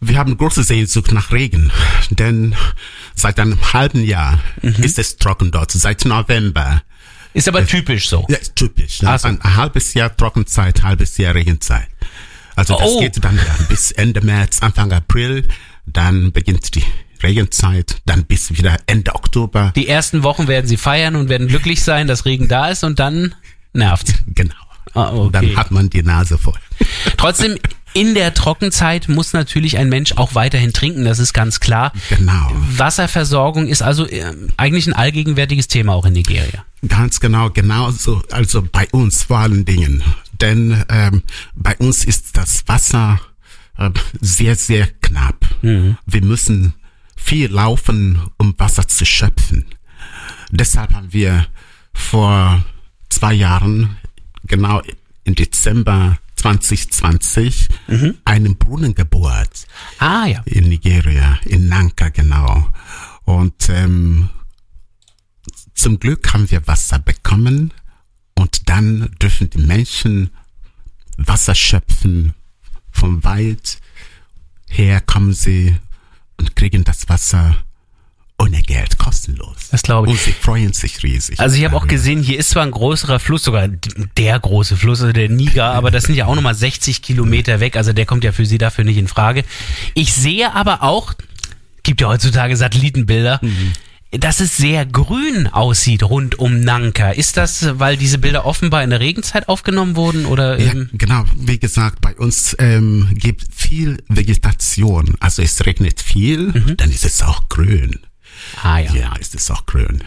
Wir 0.00 0.18
haben 0.18 0.36
große 0.36 0.64
Sehnsucht 0.64 1.12
nach 1.12 1.30
Regen, 1.30 1.70
denn 2.10 2.56
seit 3.14 3.38
einem 3.38 3.72
halben 3.72 4.02
Jahr 4.02 4.40
Mhm. 4.60 4.82
ist 4.82 4.98
es 4.98 5.16
trocken 5.18 5.52
dort, 5.52 5.70
seit 5.70 6.04
November. 6.04 6.82
Ist 7.34 7.48
aber 7.48 7.66
typisch 7.66 8.08
so. 8.08 8.26
Ja, 8.28 8.36
ist 8.36 8.54
typisch. 8.56 9.02
Ne? 9.02 9.10
Ach 9.10 9.18
so. 9.18 9.28
Ein 9.28 9.40
halbes 9.42 9.94
Jahr 9.94 10.14
Trockenzeit, 10.16 10.82
halbes 10.82 11.16
Jahr 11.16 11.34
Regenzeit. 11.34 11.88
Also 12.56 12.76
das 12.76 12.88
Oh. 12.90 13.00
geht 13.00 13.22
dann 13.24 13.36
ja 13.36 13.56
bis 13.68 13.92
Ende 13.92 14.20
März, 14.20 14.60
Anfang 14.60 14.92
April, 14.92 15.48
dann 15.86 16.32
beginnt 16.32 16.74
die 16.74 16.84
Regenzeit, 17.22 18.02
dann 18.04 18.24
bis 18.24 18.50
wieder 18.58 18.76
Ende 18.86 19.14
Oktober. 19.14 19.72
Die 19.76 19.88
ersten 19.88 20.22
Wochen 20.22 20.48
werden 20.48 20.66
sie 20.66 20.76
feiern 20.76 21.16
und 21.16 21.28
werden 21.30 21.48
glücklich 21.48 21.82
sein, 21.82 22.06
dass 22.08 22.24
Regen 22.26 22.48
da 22.48 22.68
ist 22.68 22.84
und 22.84 22.98
dann 22.98 23.34
nervt's. 23.72 24.12
Genau. 24.26 24.54
Ah, 24.94 25.10
okay. 25.12 25.30
Dann 25.32 25.56
hat 25.56 25.70
man 25.70 25.88
die 25.88 26.02
Nase 26.02 26.36
voll. 26.36 26.58
Trotzdem, 27.16 27.56
in 27.94 28.14
der 28.14 28.34
Trockenzeit 28.34 29.08
muss 29.08 29.32
natürlich 29.32 29.78
ein 29.78 29.88
Mensch 29.88 30.12
auch 30.12 30.34
weiterhin 30.34 30.72
trinken, 30.72 31.04
das 31.04 31.18
ist 31.18 31.32
ganz 31.32 31.60
klar. 31.60 31.92
Genau. 32.08 32.50
Wasserversorgung 32.76 33.68
ist 33.68 33.82
also 33.82 34.06
äh, 34.06 34.32
eigentlich 34.56 34.86
ein 34.86 34.94
allgegenwärtiges 34.94 35.68
Thema 35.68 35.92
auch 35.92 36.06
in 36.06 36.14
Nigeria. 36.14 36.64
Ganz 36.86 37.20
genau, 37.20 37.50
genauso, 37.50 38.22
also 38.30 38.62
bei 38.62 38.88
uns 38.92 39.24
vor 39.24 39.38
allen 39.38 39.64
Dingen. 39.64 40.02
Denn 40.40 40.84
ähm, 40.88 41.22
bei 41.54 41.76
uns 41.76 42.04
ist 42.04 42.36
das 42.36 42.66
Wasser 42.66 43.20
äh, 43.78 43.90
sehr, 44.20 44.56
sehr 44.56 44.86
knapp. 45.00 45.46
Wir 45.62 46.22
müssen 46.22 46.74
viel 47.14 47.52
laufen, 47.52 48.20
um 48.36 48.54
Wasser 48.58 48.88
zu 48.88 49.04
schöpfen. 49.06 49.66
Deshalb 50.50 50.92
haben 50.92 51.12
wir 51.12 51.46
vor 51.94 52.64
zwei 53.08 53.32
Jahren, 53.32 53.96
genau 54.44 54.82
im 55.24 55.34
Dezember 55.36 56.18
2020, 56.42 57.68
einen 58.24 58.56
Brunnen 58.56 58.94
gebohrt 58.94 59.66
Ah 59.98 60.26
ja. 60.26 60.42
in 60.44 60.68
Nigeria, 60.68 61.38
in 61.44 61.68
Nanka 61.68 62.08
genau. 62.08 62.68
Und 63.24 63.68
ähm, 63.68 64.28
zum 65.74 66.00
Glück 66.00 66.32
haben 66.32 66.50
wir 66.50 66.66
Wasser 66.66 66.98
bekommen 66.98 67.72
und 68.34 68.68
dann 68.68 69.10
dürfen 69.20 69.50
die 69.50 69.58
Menschen 69.58 70.30
Wasser 71.16 71.54
schöpfen. 71.54 72.34
Vom 72.90 73.22
Wald 73.22 73.78
her 74.68 75.00
kommen 75.00 75.32
sie 75.32 75.76
und 76.38 76.56
kriegen 76.56 76.82
das 76.82 77.08
Wasser 77.08 77.56
ohne 78.42 78.62
Geld, 78.62 78.98
kostenlos. 78.98 79.68
Das 79.70 79.82
glaube 79.82 80.08
ich. 80.08 80.14
Und 80.14 80.20
sie 80.20 80.32
freuen 80.32 80.72
sich 80.72 81.02
riesig. 81.02 81.38
Also 81.38 81.56
ich 81.56 81.64
habe 81.64 81.76
auch 81.76 81.86
gesehen, 81.86 82.22
hier 82.22 82.38
ist 82.38 82.50
zwar 82.50 82.64
ein 82.64 82.72
größerer 82.72 83.20
Fluss, 83.20 83.44
sogar 83.44 83.68
der 83.68 84.40
große 84.40 84.76
Fluss, 84.76 85.00
also 85.00 85.12
der 85.12 85.28
Niger, 85.28 85.66
aber 85.66 85.90
das 85.90 86.04
sind 86.04 86.16
ja 86.16 86.26
auch 86.26 86.34
nochmal 86.34 86.54
60 86.54 87.02
Kilometer 87.02 87.60
weg, 87.60 87.76
also 87.76 87.92
der 87.92 88.04
kommt 88.04 88.24
ja 88.24 88.32
für 88.32 88.44
Sie 88.44 88.58
dafür 88.58 88.84
nicht 88.84 88.96
in 88.96 89.06
Frage. 89.06 89.44
Ich 89.94 90.12
sehe 90.12 90.52
aber 90.54 90.82
auch, 90.82 91.14
gibt 91.84 92.00
ja 92.00 92.08
heutzutage 92.08 92.56
Satellitenbilder, 92.56 93.40
dass 94.10 94.40
es 94.40 94.56
sehr 94.56 94.84
grün 94.86 95.46
aussieht 95.46 96.02
rund 96.02 96.38
um 96.38 96.60
Nanka. 96.60 97.12
Ist 97.12 97.36
das, 97.36 97.78
weil 97.78 97.96
diese 97.96 98.18
Bilder 98.18 98.44
offenbar 98.44 98.82
in 98.82 98.90
der 98.90 99.00
Regenzeit 99.00 99.48
aufgenommen 99.48 99.96
wurden 99.96 100.26
oder? 100.26 100.58
Ja, 100.58 100.72
genau. 100.92 101.24
Wie 101.36 101.58
gesagt, 101.58 102.00
bei 102.00 102.14
uns 102.16 102.54
ähm, 102.58 103.08
gibt 103.12 103.46
viel 103.54 104.02
Vegetation. 104.08 105.14
Also 105.20 105.42
es 105.42 105.64
regnet 105.64 106.02
viel, 106.02 106.52
dann 106.76 106.90
ist 106.90 107.04
es 107.04 107.22
auch 107.22 107.48
grün. 107.48 108.00
Ah 108.62 108.78
ja. 108.78 108.92
Ja, 108.94 109.16
ist 109.16 109.34
es 109.34 109.50
auch 109.50 109.66
grün. 109.66 110.02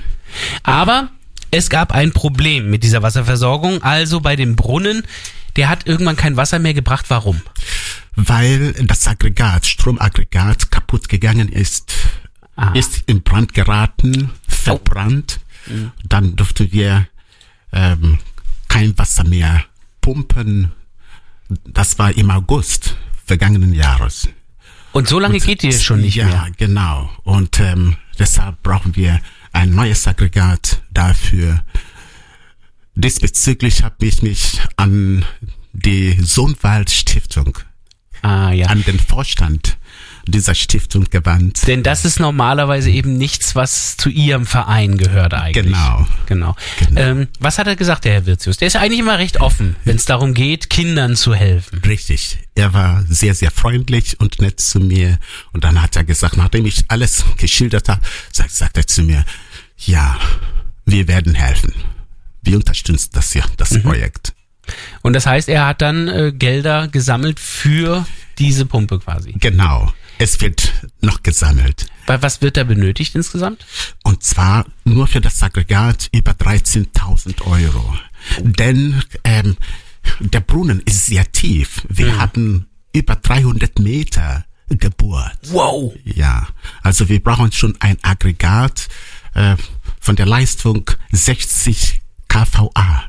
Aber 0.63 1.10
es 1.51 1.70
gab 1.70 1.91
ein 1.94 2.12
Problem 2.12 2.70
mit 2.70 2.84
dieser 2.84 3.01
Wasserversorgung, 3.03 3.82
also 3.84 4.20
bei 4.22 4.36
dem 4.36 4.55
Brunnen, 4.55 5.03
der 5.55 5.70
hat 5.70 5.88
irgendwann 5.88 6.15
kein 6.17 6.36
Wasser 6.38 6.60
mehr 6.60 6.74
gebracht. 6.74 7.05
Warum? 7.10 7.41
Weil 8.15 8.74
das 8.74 9.08
Aggregat, 9.08 9.65
Stromaggregat 9.65 10.72
kaputt 10.72 11.10
gegangen 11.10 11.50
ist, 11.50 11.94
Ah. 12.58 12.72
ist 12.74 13.03
in 13.08 13.22
Brand 13.22 13.53
geraten, 13.53 14.32
verbrannt. 14.48 15.41
Dann 16.08 16.36
durften 16.38 16.72
wir 16.72 17.08
ähm, 17.74 18.20
kein 18.70 18.98
Wasser 18.98 19.25
mehr 19.25 19.65
pumpen. 20.00 20.72
Das 21.65 22.00
war 22.00 22.15
im 22.15 22.32
August 22.32 22.96
vergangenen 23.25 23.74
Jahres. 23.74 24.29
Und 24.94 25.10
so 25.10 25.20
lange 25.20 25.39
geht 25.39 25.63
die 25.63 25.74
schon 25.74 26.00
nicht 26.00 26.15
ja, 26.15 26.27
mehr. 26.27 26.48
genau. 26.55 27.10
Und 27.24 27.60
ähm, 27.60 27.98
deshalb 28.19 28.62
brauchen 28.63 28.95
wir 28.95 29.19
ein 29.53 29.72
neues 29.72 30.07
Aggregat 30.07 30.81
dafür. 30.91 31.63
Diesbezüglich 32.95 33.84
habe 33.84 34.05
ich 34.05 34.22
mich 34.22 34.62
an 34.77 35.25
die 35.74 36.17
Sohnwald 36.22 36.89
Stiftung, 36.89 37.57
Ah 38.22 38.51
ja. 38.51 38.67
an 38.67 38.84
den 38.84 39.00
Vorstand 39.00 39.77
dieser 40.27 40.55
Stiftung 40.55 41.05
gewandt. 41.10 41.67
Denn 41.67 41.84
das 41.84 42.05
ist 42.05 42.20
normalerweise 42.20 42.89
eben 42.89 43.17
nichts, 43.17 43.55
was 43.55 43.98
zu 43.98 44.10
Ihrem 44.10 44.46
Verein 44.46 44.98
gehört 44.98 45.34
eigentlich. 45.34 45.65
Genau. 45.65 46.08
Genau. 46.25 46.55
Genau. 46.79 47.01
Ähm, 47.01 47.27
was 47.39 47.58
hat 47.58 47.67
er 47.67 47.75
gesagt, 47.75 48.05
der 48.05 48.13
Herr 48.13 48.25
Wirzius? 48.25 48.58
Der 48.58 48.67
ist 48.67 48.75
eigentlich 48.75 49.00
immer 49.00 49.20
recht 49.20 49.41
offen, 49.41 49.75
wenn 49.84 49.96
es 49.96 50.05
darum 50.05 50.34
geht, 50.34 50.70
Kindern 50.70 51.15
zu 51.15 51.34
helfen. 51.34 51.79
Richtig. 51.86 52.39
Er 52.55 52.74
war 52.74 53.03
sehr, 53.10 53.36
sehr 53.36 53.51
freundlich 53.51 54.20
und 54.20 54.41
nett 54.41 54.60
zu 54.60 54.79
mir. 54.79 55.20
Und 55.53 55.63
dann 55.63 55.82
hat 55.82 55.96
er 55.96 56.03
gesagt, 56.03 56.38
nachdem 56.38 56.65
ich 56.65 56.86
alles 56.88 57.25
geschildert 57.38 57.89
habe, 57.89 58.01
sagt, 58.32 58.51
sagt 58.51 58.77
er 58.77 58.88
zu 58.88 59.03
mir, 59.03 59.25
ja, 59.77 60.17
wir 60.86 61.08
werden 61.08 61.36
helfen. 61.36 61.74
Wir 62.41 62.58
unterstützen 62.58 63.10
das 63.13 63.34
ja, 63.34 63.44
das 63.58 63.82
Projekt. 63.82 64.34
Und 65.01 65.13
das 65.13 65.25
heißt, 65.25 65.50
er 65.50 65.67
hat 65.67 65.82
dann 65.82 66.08
äh, 66.08 66.32
Gelder 66.32 66.88
gesammelt 66.88 67.39
für 67.39 68.05
diese 68.39 68.65
Pumpe 68.65 69.00
quasi. 69.00 69.34
Genau. 69.34 69.91
Es 70.17 70.39
wird 70.41 70.72
noch 71.01 71.24
gesammelt. 71.24 71.88
Wa- 72.07 72.22
Was 72.22 72.41
wird 72.41 72.57
da 72.57 72.63
benötigt 72.63 73.15
insgesamt? 73.15 73.65
Und 74.03 74.24
zwar 74.24 74.65
nur 74.86 75.07
für 75.07 75.22
das 75.22 75.41
Aggregat 75.43 76.10
über 76.13 76.31
13.000 76.31 77.41
Euro. 77.43 77.95
Denn 78.41 79.03
ähm, 79.24 79.57
der 80.19 80.39
Brunnen 80.41 80.81
ist 80.86 81.05
sehr 81.07 81.29
tief. 81.31 81.86
Wir 81.89 82.17
haben 82.19 82.67
über 82.93 83.15
300 83.15 83.79
Meter 83.79 84.45
gebohrt. 84.69 85.38
Wow. 85.50 85.93
Ja, 86.05 86.48
also 86.81 87.10
wir 87.10 87.22
brauchen 87.22 87.51
schon 87.51 87.75
ein 87.81 87.98
Aggregat 88.01 88.88
äh, 89.34 89.55
von 90.00 90.15
der 90.15 90.25
Leistung 90.25 90.89
60 91.12 92.01
kVA. 92.27 93.03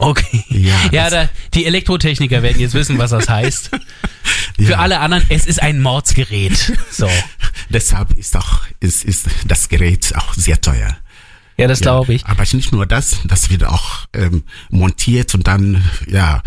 Okay. 0.00 0.44
Ja, 0.48 0.74
ja 0.92 1.10
da, 1.10 1.28
die 1.54 1.66
Elektrotechniker 1.66 2.42
werden 2.42 2.60
jetzt 2.60 2.74
wissen, 2.74 2.96
was 2.98 3.10
das 3.10 3.28
heißt. 3.28 3.70
Für 4.56 4.62
Ja. 4.72 4.78
alle 4.78 5.00
anderen, 5.00 5.24
es 5.28 5.46
ist 5.46 5.60
ein 5.62 5.80
Mordsgerät. 5.82 6.72
So. 6.90 7.08
Deshalb 7.68 8.12
ist 8.16 8.36
auch 8.36 8.60
ist, 8.80 9.04
ist 9.04 9.26
das 9.46 9.68
Gerät 9.68 10.14
auch 10.16 10.34
sehr 10.34 10.60
teuer. 10.60 10.96
Ja, 11.56 11.68
das 11.68 11.80
glaube 11.80 12.14
ich. 12.14 12.24
Aber 12.26 12.42
nicht 12.52 12.72
nur 12.72 12.86
das, 12.86 13.18
das 13.24 13.50
wird 13.50 13.64
auch 13.64 14.06
ähm, 14.14 14.44
montiert 14.70 15.34
und 15.34 15.46
dann 15.46 15.84
ja 16.08 16.42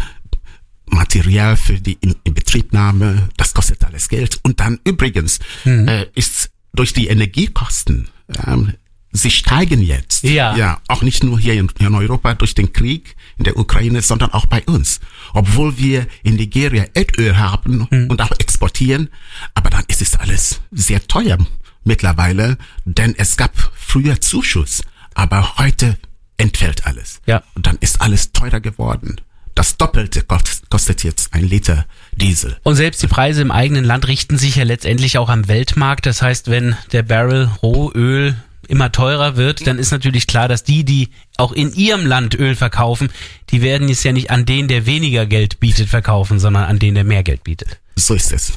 Material 0.88 1.56
für 1.56 1.80
die 1.80 1.98
In 2.02 2.16
Inbetriebnahme, 2.24 3.30
das 3.38 3.54
kostet 3.54 3.84
alles 3.84 4.10
Geld. 4.10 4.40
Und 4.44 4.60
dann 4.60 4.80
übrigens 4.84 5.40
Mhm. 5.66 5.88
äh, 5.88 6.06
ist 6.16 6.50
durch 6.74 6.94
die 6.94 7.08
Energiekosten, 7.08 8.10
ähm, 8.48 8.74
sie 9.14 9.32
steigen 9.32 9.82
jetzt. 9.82 10.24
Ja. 10.24 10.56
Ja, 10.58 10.82
auch 10.88 11.02
nicht 11.04 11.24
nur 11.24 11.40
hier 11.40 11.54
in, 11.54 11.72
in 11.80 11.94
Europa 11.96 12.34
durch 12.34 12.56
den 12.56 12.74
Krieg 12.74 13.16
in 13.38 13.44
der 13.46 13.58
Ukraine, 13.58 14.02
sondern 14.02 14.32
auch 14.34 14.46
bei 14.48 14.64
uns. 14.64 15.00
Obwohl 15.34 15.78
wir 15.78 16.08
in 16.24 16.36
Nigeria 16.36 16.86
Erdöl 16.94 17.38
haben 17.38 17.88
Mhm. 17.90 18.08
und 18.10 18.22
auch 18.22 18.32
exportieren, 18.40 19.10
aber 19.54 19.70
dann 19.70 19.84
ist 19.88 20.02
es 20.02 20.16
alles 20.16 20.60
sehr 20.72 21.08
teuer 21.08 21.38
mittlerweile, 21.84 22.58
denn 22.86 23.14
es 23.18 23.38
gab 23.38 23.52
früher 23.76 24.20
Zuschuss, 24.22 24.82
aber 25.14 25.58
heute 25.58 25.98
entfällt 26.38 26.86
alles. 26.86 27.22
Ja. 27.26 27.44
Und 27.56 27.68
dann 27.68 27.78
ist 27.80 28.02
alles 28.02 28.32
teurer 28.32 28.60
geworden. 28.60 29.22
Das 29.56 29.78
Doppelte 29.78 30.22
kost- 30.22 30.68
kostet 30.70 31.04
jetzt 31.04 31.34
ein 31.36 31.48
Liter 31.48 31.86
Diesel. 32.16 32.58
Und 32.64 32.76
selbst 32.76 33.04
die 33.04 33.08
Preise 33.08 33.42
im 33.44 33.52
eigenen 33.52 33.84
Land 33.86 34.08
richten 34.08 34.38
sich 34.40 34.56
ja 34.56 34.64
letztendlich 34.64 35.20
auch 35.20 35.30
am 35.30 35.48
Weltmarkt. 35.48 36.08
Das 36.08 36.24
heißt, 36.24 36.50
wenn 36.50 36.76
der 36.92 37.04
Barrel 37.04 37.52
Rohöl 37.62 38.36
immer 38.68 38.92
teurer 38.92 39.36
wird, 39.36 39.68
dann 39.68 39.80
ist 39.80 39.92
natürlich 39.92 40.28
klar, 40.28 40.48
dass 40.48 40.64
die, 40.64 40.84
die 40.84 41.10
auch 41.38 41.52
in 41.52 41.74
ihrem 41.74 42.06
Land 42.06 42.36
Öl 42.36 42.56
verkaufen, 42.56 43.10
die 43.50 43.62
werden 43.62 43.90
es 43.90 44.04
ja 44.04 44.12
nicht 44.12 44.32
an 44.32 44.46
den, 44.46 44.68
der 44.68 44.86
weniger 44.86 45.26
Geld 45.26 45.60
bietet, 45.60 45.90
verkaufen, 45.90 46.40
sondern 46.40 46.66
an 46.66 46.80
den, 46.80 46.96
der 46.96 47.04
mehr 47.04 47.24
Geld 47.24 47.44
bietet. 47.44 47.80
So 47.96 48.14
ist 48.14 48.32
es. 48.32 48.54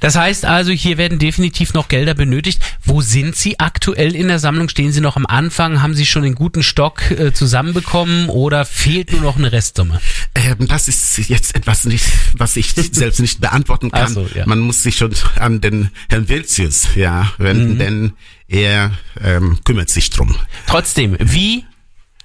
Das 0.00 0.16
heißt 0.16 0.44
also, 0.44 0.72
hier 0.72 0.98
werden 0.98 1.18
definitiv 1.18 1.74
noch 1.74 1.88
Gelder 1.88 2.14
benötigt. 2.14 2.60
Wo 2.84 3.00
sind 3.02 3.36
Sie 3.36 3.60
aktuell 3.60 4.16
in 4.16 4.28
der 4.28 4.38
Sammlung? 4.38 4.68
Stehen 4.68 4.92
Sie 4.92 5.00
noch 5.00 5.16
am 5.16 5.26
Anfang? 5.26 5.82
Haben 5.82 5.94
Sie 5.94 6.06
schon 6.06 6.22
den 6.22 6.34
guten 6.34 6.62
Stock 6.62 7.10
äh, 7.10 7.32
zusammenbekommen 7.32 8.28
oder 8.28 8.64
fehlt 8.64 9.12
nur 9.12 9.20
noch 9.20 9.36
eine 9.36 9.52
Restsumme? 9.52 10.00
Ähm, 10.34 10.66
das 10.68 10.88
ist 10.88 11.18
jetzt 11.28 11.54
etwas 11.54 11.84
nicht, 11.84 12.06
was 12.34 12.56
ich 12.56 12.72
selbst 12.92 13.20
nicht 13.20 13.40
beantworten 13.40 13.90
kann. 13.90 14.12
So, 14.12 14.26
ja. 14.34 14.46
Man 14.46 14.60
muss 14.60 14.82
sich 14.82 14.96
schon 14.96 15.14
an 15.38 15.60
den 15.60 15.90
Herrn 16.08 16.28
Wilzius 16.28 16.88
ja, 16.96 17.32
wenden, 17.38 17.74
Mhm. 17.74 17.78
denn 17.78 18.12
er 18.48 18.92
ähm, 19.22 19.58
kümmert 19.64 19.90
sich 19.90 20.10
drum. 20.10 20.34
Trotzdem, 20.66 21.16
wie 21.20 21.64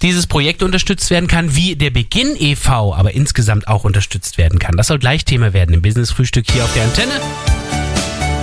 dieses 0.01 0.27
Projekt 0.27 0.63
unterstützt 0.63 1.09
werden 1.09 1.27
kann, 1.27 1.55
wie 1.55 1.75
der 1.75 1.89
Beginn 1.89 2.35
e.V. 2.39 2.93
aber 2.93 3.13
insgesamt 3.13 3.67
auch 3.67 3.83
unterstützt 3.83 4.37
werden 4.37 4.59
kann. 4.59 4.75
Das 4.77 4.87
soll 4.87 4.99
gleich 4.99 5.25
Thema 5.25 5.53
werden 5.53 5.73
im 5.73 5.81
Business 5.81 6.11
Frühstück 6.11 6.45
hier 6.51 6.63
auf 6.63 6.73
der 6.73 6.83
Antenne. 6.83 7.13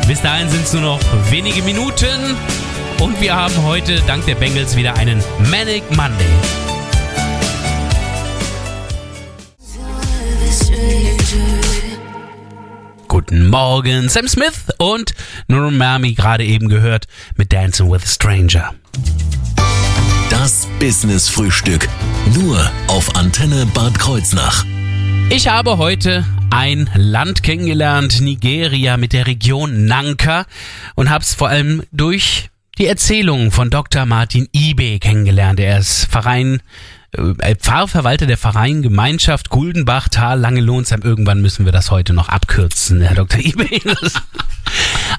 Bis 0.06 0.20
dahin 0.20 0.48
sind 0.48 0.64
es 0.64 0.72
nur 0.72 0.82
noch 0.82 1.00
wenige 1.30 1.62
Minuten 1.62 2.36
und 2.98 3.20
wir 3.20 3.34
haben 3.34 3.62
heute 3.64 4.00
dank 4.06 4.26
der 4.26 4.34
Bengals 4.34 4.76
wieder 4.76 4.96
einen 4.96 5.22
Manic 5.50 5.84
Monday. 5.90 6.26
guten 13.32 13.48
Morgen. 13.48 14.08
Sam 14.08 14.26
Smith 14.26 14.66
und 14.78 15.12
Norman 15.46 15.78
Mami 15.78 16.14
gerade 16.14 16.44
eben 16.44 16.68
gehört 16.68 17.06
mit 17.36 17.52
Dancing 17.52 17.90
with 17.90 18.02
a 18.04 18.06
Stranger. 18.06 18.74
Business 20.82 21.28
Frühstück. 21.28 21.88
Nur 22.34 22.68
auf 22.88 23.14
Antenne 23.14 23.66
Bad 23.66 23.96
Kreuznach. 24.00 24.64
Ich 25.30 25.46
habe 25.46 25.78
heute 25.78 26.26
ein 26.50 26.90
Land 26.96 27.44
kennengelernt, 27.44 28.20
Nigeria 28.20 28.96
mit 28.96 29.12
der 29.12 29.28
Region 29.28 29.84
Nanka 29.84 30.44
und 30.96 31.08
habe 31.08 31.22
es 31.22 31.34
vor 31.34 31.48
allem 31.48 31.84
durch 31.92 32.50
die 32.78 32.86
Erzählungen 32.86 33.52
von 33.52 33.70
Dr. 33.70 34.06
Martin 34.06 34.48
Ibe 34.50 34.98
kennengelernt. 34.98 35.60
Er 35.60 35.78
ist 35.78 36.06
Verein, 36.06 36.60
äh, 37.12 37.54
Pfarrverwalter 37.54 38.26
der 38.26 38.36
Verein 38.36 38.82
Gemeinschaft 38.82 39.50
Guldenbach, 39.50 40.08
Tal, 40.08 40.40
Langelohnsheim. 40.40 41.02
Irgendwann 41.02 41.42
müssen 41.42 41.64
wir 41.64 41.70
das 41.70 41.92
heute 41.92 42.12
noch 42.12 42.28
abkürzen, 42.28 43.02
Herr 43.02 43.14
Dr. 43.14 43.38
Ibe. 43.38 43.68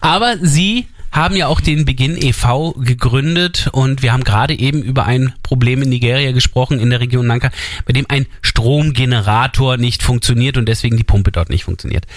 Aber 0.01 0.35
Sie 0.41 0.87
haben 1.13 1.35
ja 1.35 1.47
auch 1.47 1.61
den 1.61 1.85
Beginn 1.85 2.17
e.V. 2.17 2.73
gegründet 2.73 3.69
und 3.71 4.01
wir 4.01 4.11
haben 4.11 4.23
gerade 4.23 4.57
eben 4.57 4.81
über 4.81 5.05
ein 5.05 5.33
Problem 5.43 5.83
in 5.83 5.89
Nigeria 5.89 6.31
gesprochen, 6.31 6.79
in 6.79 6.89
der 6.89 6.99
Region 6.99 7.27
Nanka, 7.27 7.51
bei 7.85 7.93
dem 7.93 8.07
ein 8.09 8.25
Stromgenerator 8.41 9.77
nicht 9.77 10.01
funktioniert 10.01 10.57
und 10.57 10.67
deswegen 10.67 10.97
die 10.97 11.03
Pumpe 11.03 11.31
dort 11.31 11.51
nicht 11.51 11.65
funktioniert. 11.65 12.07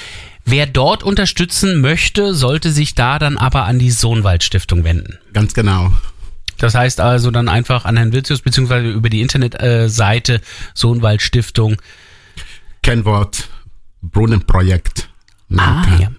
Wer 0.46 0.66
dort 0.66 1.02
unterstützen 1.02 1.82
möchte, 1.82 2.32
sollte 2.34 2.70
sich 2.70 2.94
da 2.94 3.18
dann 3.18 3.36
aber 3.36 3.64
an 3.64 3.78
die 3.78 3.90
Sohnwald 3.90 4.42
Stiftung 4.42 4.82
wenden. 4.82 5.18
Ganz 5.34 5.52
genau. 5.52 5.92
Das 6.56 6.74
heißt 6.74 7.00
also 7.00 7.30
dann 7.30 7.50
einfach 7.50 7.84
an 7.84 7.98
Herrn 7.98 8.14
Wilzius 8.14 8.40
beziehungsweise 8.40 8.88
über 8.88 9.10
die 9.10 9.20
Internetseite 9.20 10.40
Sohnwald 10.72 11.20
Stiftung. 11.20 11.76
Kennwort 12.82 13.50
Brunnenprojekt. 14.00 15.10
Ah, 15.50 15.84
Nanka. 15.84 16.02
ja. 16.02 16.10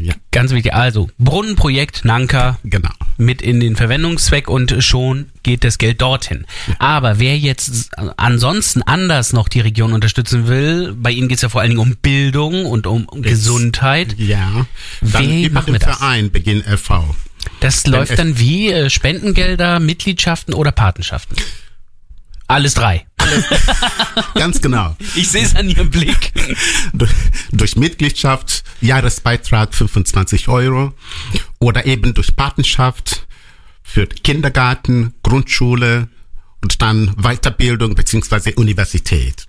Ja. 0.00 0.14
Ganz 0.30 0.52
wichtig. 0.52 0.74
Also 0.74 1.10
Brunnenprojekt 1.18 2.04
Nanka 2.04 2.58
Genau. 2.64 2.90
mit 3.18 3.42
in 3.42 3.60
den 3.60 3.76
Verwendungszweck 3.76 4.48
und 4.48 4.82
schon 4.82 5.26
geht 5.42 5.64
das 5.64 5.78
Geld 5.78 6.00
dorthin. 6.00 6.46
Aber 6.78 7.18
wer 7.18 7.38
jetzt 7.38 7.90
ansonsten 8.16 8.82
anders 8.82 9.32
noch 9.32 9.48
die 9.48 9.60
Region 9.60 9.92
unterstützen 9.92 10.46
will, 10.48 10.94
bei 10.96 11.10
Ihnen 11.10 11.28
geht 11.28 11.36
es 11.38 11.42
ja 11.42 11.48
vor 11.48 11.60
allen 11.60 11.70
Dingen 11.70 11.80
um 11.82 11.96
Bildung 11.96 12.66
und 12.66 12.86
um 12.86 13.06
Gesundheit. 13.22 14.14
Ja. 14.18 14.66
Dann 15.00 15.28
Wie 15.28 15.44
über 15.44 15.54
machen 15.60 15.74
den? 15.74 15.80
Verein 15.82 16.30
Beginn 16.30 16.62
e.V. 16.66 17.14
Das 17.60 17.86
läuft 17.86 18.18
dann 18.18 18.38
wie 18.38 18.70
äh, 18.70 18.90
Spendengelder, 18.90 19.80
Mitgliedschaften 19.80 20.54
oder 20.54 20.72
Patenschaften? 20.72 21.36
Alles 22.46 22.74
drei. 22.74 23.06
Ganz 24.34 24.60
genau. 24.60 24.96
Ich 25.14 25.28
sehe 25.28 25.42
es 25.44 25.54
an 25.54 25.68
Ihrem 25.68 25.90
Blick. 25.90 26.32
durch, 26.92 27.10
durch 27.52 27.76
Mitgliedschaft, 27.76 28.64
Jahresbeitrag 28.80 29.74
25 29.74 30.48
Euro 30.48 30.92
oder 31.58 31.86
eben 31.86 32.14
durch 32.14 32.36
Patenschaft 32.36 33.26
für 33.82 34.06
Kindergarten, 34.06 35.14
Grundschule 35.22 36.08
und 36.62 36.82
dann 36.82 37.14
Weiterbildung 37.16 37.94
beziehungsweise 37.94 38.52
Universität. 38.54 39.46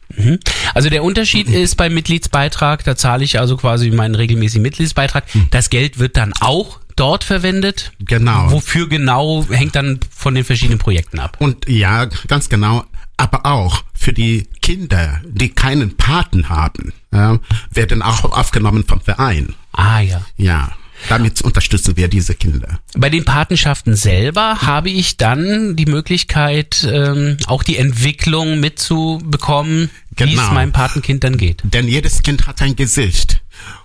Also 0.74 0.90
der 0.90 1.04
Unterschied 1.04 1.50
ist 1.50 1.76
beim 1.76 1.94
Mitgliedsbeitrag, 1.94 2.84
da 2.84 2.96
zahle 2.96 3.24
ich 3.24 3.40
also 3.40 3.58
quasi 3.58 3.92
meinen 3.92 4.16
regelmäßigen 4.16 4.62
Mitgliedsbeitrag. 4.62 5.26
Das 5.52 5.70
Geld 5.70 6.00
wird 6.00 6.18
dann 6.18 6.34
auch 6.40 6.80
dort 6.96 7.24
verwendet. 7.24 7.92
Genau. 8.00 8.52
Wofür 8.52 8.88
genau 8.88 9.46
hängt 9.50 9.76
dann 9.76 10.00
von 10.16 10.36
den 10.36 10.44
verschiedenen 10.44 10.80
Projekten 10.80 11.20
ab. 11.20 11.38
Und 11.40 11.68
ja, 11.68 12.06
ganz 12.28 12.50
genau, 12.50 12.86
aber 13.22 13.46
auch 13.46 13.84
für 13.94 14.13
die 14.13 14.48
Kinder, 14.63 15.22
die 15.25 15.50
keinen 15.50 15.96
Paten 15.96 16.50
haben, 16.50 16.92
ja, 17.13 17.38
werden 17.70 18.01
auch 18.01 18.24
aufgenommen 18.24 18.84
vom 18.88 19.00
Verein. 19.00 19.54
Ah 19.74 20.00
ja. 20.00 20.22
Ja, 20.38 20.72
damit 21.08 21.40
unterstützen 21.42 21.98
wir 21.98 22.07
diese 22.07 22.34
Kinder. 22.34 22.79
Bei 22.98 23.10
den 23.12 23.24
Patenschaften 23.24 23.96
selber 23.96 24.64
habe 24.64 24.90
ich 24.90 25.18
dann 25.18 25.75
die 25.75 25.86
Möglichkeit, 25.86 26.88
ähm, 26.92 27.38
auch 27.46 27.62
die 27.62 27.77
Entwicklung 27.77 28.60
mitzubekommen, 28.60 29.92
wie 30.18 30.24
es 30.24 30.29
Genau. 30.31 30.53
meinem 30.53 30.72
Patenkind 30.72 31.24
dann 31.24 31.38
geht. 31.38 31.62
Denn 31.64 31.88
jedes 31.88 32.24
Kind 32.24 32.48
hat 32.48 32.60
ein 32.64 32.75
Gesicht. 32.75 33.42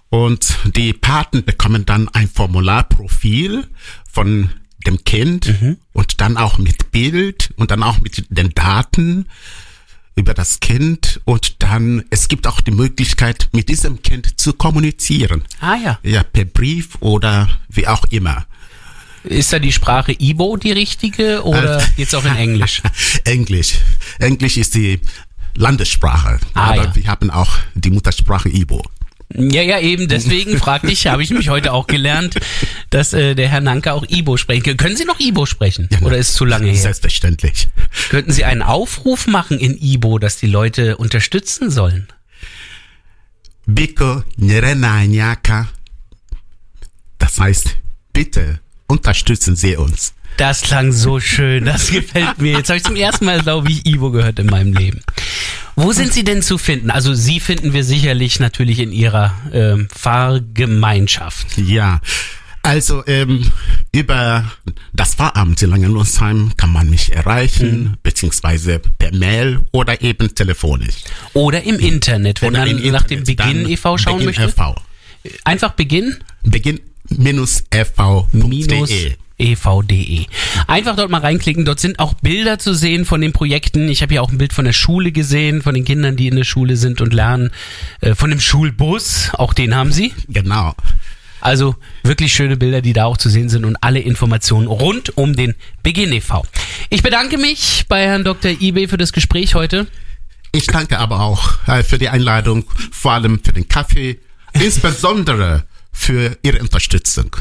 Und 0.09 0.57
die 0.77 0.95
Paten 0.95 1.45
bekommen 1.45 1.85
dann 1.85 2.09
ein 2.09 2.29
Formularprofil 2.29 3.67
von 4.11 4.51
dem 4.87 5.05
Kind 5.05 5.55
und 5.93 6.21
dann 6.21 6.37
auch 6.37 6.59
mit 6.59 6.91
Bild 6.93 7.51
und 7.57 7.71
dann 7.71 7.83
auch 7.83 8.01
mit 8.01 8.25
den 8.31 8.51
Daten 8.55 9.27
über 10.15 10.33
das 10.33 10.61
Kind 10.61 11.21
und 11.25 11.63
dann, 11.63 12.05
es 12.11 12.29
gibt 12.29 12.47
auch 12.47 12.63
die 12.63 12.71
Möglichkeit, 12.71 13.49
mit 13.53 13.69
diesem 13.69 14.01
Kind 14.03 14.41
zu 14.41 14.55
kommunizieren. 14.55 15.45
Ah 15.61 15.77
ja. 15.77 15.99
Ja, 16.03 16.23
per 16.23 16.47
Brief 16.47 16.97
oder 17.01 17.49
wie 17.69 17.87
auch 17.87 18.05
immer. 18.07 18.47
Ist 19.25 19.53
da 19.53 19.59
die 19.59 19.73
Sprache 19.73 20.15
Ibo 20.19 20.57
die 20.57 20.73
richtige 20.73 21.43
oder 21.43 21.83
Äh, 21.83 21.87
geht's 21.97 22.15
auch 22.15 22.25
in 22.25 22.37
Englisch? 22.37 22.81
Englisch. 23.25 23.75
Englisch 24.19 24.57
ist 24.57 24.75
die 24.75 25.01
Landessprache. 25.55 26.39
Ah, 26.55 26.71
aber 26.71 26.85
ja. 26.85 26.95
wir 26.95 27.07
haben 27.09 27.31
auch 27.31 27.51
die 27.75 27.91
Muttersprache 27.91 28.49
Ibo. 28.49 28.83
Ja, 29.35 29.63
ja, 29.63 29.81
eben, 29.81 30.07
deswegen 30.09 30.57
fragte 30.57 30.91
ich, 30.91 31.09
habe 31.09 31.23
ich 31.23 31.31
mich 31.31 31.49
heute 31.49 31.73
auch 31.73 31.87
gelernt, 31.89 32.37
dass 32.91 33.13
äh, 33.13 33.35
der 33.35 33.49
Herr 33.49 33.61
Nanke 33.61 33.93
auch 33.93 34.05
Ibo 34.09 34.37
sprechen 34.37 34.63
kann. 34.63 34.77
Können 34.77 34.97
Sie 34.97 35.05
noch 35.05 35.19
Ibo 35.19 35.47
sprechen? 35.47 35.89
Oder 36.03 36.17
ist 36.17 36.31
es 36.31 36.35
zu 36.35 36.45
lange 36.45 36.69
her? 36.69 36.81
Selbstverständlich. 36.81 37.69
Könnten 38.09 38.31
Sie 38.33 38.45
einen 38.45 38.63
Aufruf 38.63 39.27
machen 39.27 39.59
in 39.59 39.77
Ibo, 39.81 40.19
dass 40.19 40.37
die 40.37 40.47
Leute 40.47 40.97
unterstützen 40.97 41.71
sollen? 41.71 42.07
Biko 43.67 44.23
Nyerenanyaka. 44.37 45.69
Das 47.19 47.41
heißt, 47.41 47.77
bitte 48.13 48.61
unterstützen 48.87 49.57
Sie 49.57 49.77
uns. 49.77 50.15
Das 50.37 50.61
klang 50.61 50.93
so 50.93 51.19
schön, 51.19 51.65
das 51.65 51.91
gefällt 51.91 52.39
mir. 52.39 52.59
Jetzt 52.59 52.69
habe 52.69 52.77
ich 52.77 52.85
zum 52.85 52.97
ersten 52.97 53.25
Mal, 53.25 53.41
glaube 53.41 53.71
ich, 53.71 53.87
Ivo 53.87 54.11
gehört 54.11 54.39
in 54.39 54.47
meinem 54.47 54.75
Leben. 54.75 55.01
Wo 55.77 55.93
sind 55.93 56.13
Sie 56.13 56.25
denn 56.25 56.41
zu 56.43 56.57
finden? 56.57 56.91
Also 56.91 57.15
Sie 57.15 57.39
finden 57.39 57.75
wir 57.75 57.85
sicherlich 57.85 58.41
natürlich 58.41 58.81
in 58.81 58.93
Ihrer 58.93 59.35
ähm, 59.53 59.89
Fahrgemeinschaft. 59.95 61.59
Ja. 61.59 62.01
Also 62.63 63.07
ähm, 63.07 63.53
über 63.93 64.51
das 64.93 65.15
Pfarramt 65.15 65.63
in 65.63 65.71
Langenlonsheim 65.71 66.53
kann 66.57 66.73
man 66.73 66.91
mich 66.91 67.13
erreichen, 67.15 67.97
beziehungsweise 68.03 68.81
per 68.81 69.15
Mail 69.15 69.61
oder 69.71 70.01
eben 70.03 70.35
telefonisch. 70.35 70.97
Oder 71.35 71.63
im 71.63 71.79
Internet, 71.79 72.43
wenn 72.43 72.49
Oder 72.51 72.67
man 72.67 72.79
im 72.79 72.93
nach 72.93 73.03
dem 73.05 73.19
Internet 73.21 73.37
Beginn 73.37 73.63
dann 73.63 73.73
e.V. 73.73 73.99
schauen 73.99 74.15
Beginn 74.15 74.27
möchte. 74.27 74.45
e.V. 74.45 74.75
Einfach 75.45 75.73
Beginn 75.73 76.17
Beginn-fv.de. 76.43 76.96
minus 77.11 77.65
ev.de. 79.39 80.27
Einfach 80.67 80.97
dort 80.97 81.11
mal 81.11 81.21
reinklicken. 81.21 81.65
Dort 81.65 81.81
sind 81.81 81.99
auch 81.99 82.15
Bilder 82.15 82.59
zu 82.59 82.75
sehen 82.75 83.05
von 83.05 83.21
den 83.21 83.33
Projekten. 83.33 83.89
Ich 83.89 84.03
habe 84.03 84.15
hier 84.15 84.23
auch 84.23 84.31
ein 84.31 84.39
Bild 84.39 84.53
von 84.53 84.65
der 84.65 84.73
Schule 84.73 85.13
gesehen, 85.13 85.63
von 85.63 85.75
den 85.75 85.85
Kindern, 85.85 86.17
die 86.17 86.29
in 86.29 86.37
der 86.37 86.45
Schule 86.45 86.77
sind 86.77 87.01
und 87.01 87.13
lernen. 87.13 87.51
Äh, 88.01 88.15
Von 88.15 88.31
dem 88.31 88.41
Schulbus, 88.41 89.31
auch 89.35 89.53
den 89.53 89.75
haben 89.75 89.93
sie. 89.93 90.13
Genau. 90.29 90.75
Also 91.41 91.77
wirklich 92.03 92.33
schöne 92.33 92.57
Bilder, 92.57 92.81
die 92.81 92.93
da 92.93 93.05
auch 93.05 93.19
zu 93.19 93.29
sehen 93.29 93.49
sind 93.49 93.65
und 93.65 93.77
alle 93.83 94.01
Informationen 94.01 94.67
rund 94.67 95.17
um 95.17 95.37
den 95.37 95.55
Beginn 95.83 96.13
e.V. 96.13 96.45
Ich 96.89 97.03
bedanke 97.03 97.37
mich 97.37 97.85
bei 97.89 98.03
Herrn 98.07 98.25
Dr. 98.25 98.51
Ibe 98.51 98.89
für 98.89 98.97
das 98.97 99.13
Gespräch 99.13 99.55
heute. 99.55 99.87
Ich 100.53 100.67
danke 100.67 100.99
aber 100.99 101.21
auch 101.21 101.69
äh, 101.69 101.83
für 101.83 101.99
die 101.99 102.09
Einladung, 102.09 102.65
vor 102.91 103.13
allem 103.13 103.41
für 103.45 103.53
den 103.53 103.69
Kaffee, 103.69 104.19
insbesondere 104.55 105.65
für 105.97 106.37
Ihre 106.43 106.61
Unterstützung. 106.61 107.37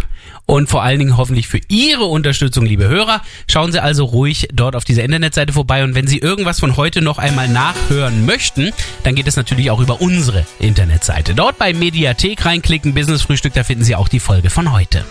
und 0.47 0.69
vor 0.69 0.83
allen 0.83 0.99
Dingen 0.99 1.17
hoffentlich 1.17 1.47
für 1.47 1.59
Ihre 1.69 2.05
Unterstützung, 2.05 2.65
liebe 2.65 2.87
Hörer. 2.87 3.21
Schauen 3.47 3.71
Sie 3.71 3.81
also 3.81 4.05
ruhig 4.05 4.47
dort 4.53 4.75
auf 4.75 4.83
dieser 4.83 5.03
Internetseite 5.03 5.53
vorbei 5.53 5.83
und 5.83 5.95
wenn 5.95 6.07
Sie 6.07 6.19
irgendwas 6.19 6.59
von 6.59 6.77
heute 6.77 7.01
noch 7.01 7.17
einmal 7.17 7.47
nachhören 7.47 8.25
möchten, 8.25 8.71
dann 9.03 9.15
geht 9.15 9.27
es 9.27 9.35
natürlich 9.35 9.71
auch 9.71 9.79
über 9.79 10.01
unsere 10.01 10.45
Internetseite. 10.59 11.33
Dort 11.33 11.57
bei 11.57 11.73
Mediathek 11.73 12.45
reinklicken, 12.45 12.93
Business 12.93 13.23
Frühstück, 13.23 13.53
da 13.53 13.63
finden 13.63 13.83
Sie 13.83 13.95
auch 13.95 14.07
die 14.07 14.19
Folge 14.19 14.49
von 14.51 14.71
heute. 14.71 15.03